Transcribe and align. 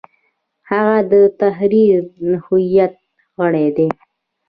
هغه 0.69 0.97
د 1.11 1.13
تحریریه 1.39 1.99
هیئت 2.47 2.93
غړی 3.37 3.67
دی. 3.77 3.87